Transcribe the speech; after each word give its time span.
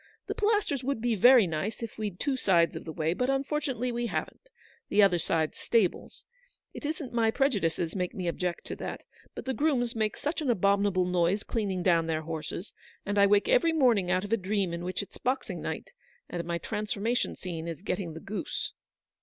The 0.25 0.33
Pilasters 0.33 0.83
would 0.83 0.99
be 0.99 1.13
very 1.13 1.45
nice, 1.45 1.83
if 1.83 1.99
we'd 1.99 2.19
two 2.19 2.35
sides 2.35 2.75
of 2.75 2.85
the 2.85 2.91
way, 2.91 3.13
but 3.13 3.29
unfortu 3.29 3.67
nately 3.67 3.91
we 3.91 4.07
haven't; 4.07 4.49
the 4.89 5.03
other 5.03 5.19
side's 5.19 5.59
stables. 5.59 6.25
It 6.73 6.83
WAITING. 6.83 7.05
105 7.05 7.05
isn't 7.05 7.21
my 7.21 7.29
prejudices 7.29 7.95
make 7.95 8.15
me 8.15 8.27
object 8.27 8.65
to 8.65 8.75
that; 8.77 9.03
but 9.35 9.45
the 9.45 9.53
grooms 9.53 9.95
make 9.95 10.17
such 10.17 10.41
an 10.41 10.49
abominable 10.49 11.05
noise 11.05 11.43
cleaning 11.43 11.83
down 11.83 12.07
their 12.07 12.23
horses, 12.23 12.73
and 13.05 13.19
I 13.19 13.27
wake 13.27 13.47
every 13.47 13.73
morning 13.73 14.09
out 14.09 14.23
of 14.23 14.33
a 14.33 14.37
dream 14.37 14.73
in 14.73 14.83
which 14.83 15.03
it's 15.03 15.19
Boxing 15.19 15.61
night, 15.61 15.91
and 16.27 16.43
my 16.45 16.57
transformation 16.57 17.35
scene 17.35 17.67
is 17.67 17.83
getting 17.83 18.15
the 18.15 18.19
goose." 18.19 18.71